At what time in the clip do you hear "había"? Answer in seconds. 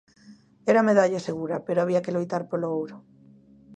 1.81-2.03